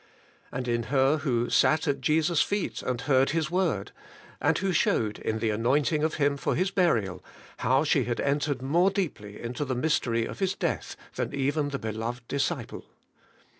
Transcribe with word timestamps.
'And 0.51 0.67
in 0.67 0.83
her 0.89 1.17
who 1.17 1.47
'sat 1.51 1.87
at 1.87 2.01
Jesus' 2.01 2.41
feet, 2.41 2.81
and 2.81 3.01
heard 3.01 3.29
His 3.29 3.51
word,' 3.51 3.91
and 4.41 4.57
who 4.57 4.73
showed, 4.73 5.19
in 5.19 5.37
the 5.37 5.51
anointing 5.51 6.01
Him 6.11 6.37
for 6.37 6.55
His 6.55 6.71
burial, 6.71 7.23
how 7.57 7.83
she 7.83 8.05
had 8.05 8.19
entered 8.19 8.63
more 8.63 8.89
deeply 8.89 9.39
into 9.39 9.63
the 9.63 9.75
mystery 9.75 10.25
of 10.25 10.39
His 10.39 10.55
death 10.55 10.95
than 11.17 11.35
even 11.35 11.69
the 11.69 11.77
beloved 11.77 12.27
disciple. 12.27 12.85